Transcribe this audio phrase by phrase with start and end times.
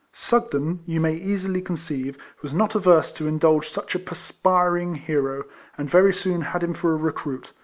[0.13, 5.43] Sugden, you may easily conceive, was not averse to indulge such a ^''perspiring" hero,
[5.77, 7.53] and very soon had him for a recruit.